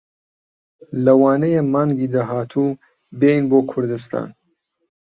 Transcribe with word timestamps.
لەوانەیە 1.05 1.61
مانگی 1.73 2.11
داهاتوو 2.13 2.77
بێین 3.19 3.43
بۆ 3.51 3.59
کوردستان. 3.71 4.29